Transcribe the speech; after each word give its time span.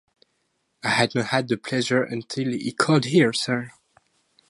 I 0.83 0.89
had 0.89 1.13
not 1.13 1.27
had 1.27 1.47
that 1.49 1.61
pleasure 1.61 2.01
until 2.01 2.49
he 2.53 2.71
called 2.71 3.05
here, 3.05 3.31
sir. 3.33 3.71